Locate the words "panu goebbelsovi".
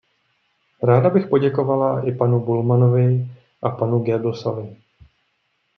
3.69-4.77